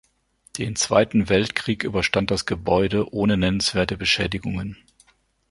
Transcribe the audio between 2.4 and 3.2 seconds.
Gebäude